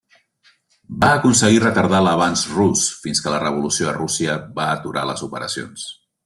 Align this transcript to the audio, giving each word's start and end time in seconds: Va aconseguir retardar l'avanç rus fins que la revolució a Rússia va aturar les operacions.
Va 1.01 1.09
aconseguir 1.17 1.59
retardar 1.63 1.99
l'avanç 2.07 2.45
rus 2.55 2.87
fins 3.03 3.21
que 3.27 3.35
la 3.35 3.43
revolució 3.47 3.93
a 3.93 3.97
Rússia 3.99 4.39
va 4.57 4.67
aturar 4.79 5.05
les 5.11 5.25
operacions. 5.29 5.87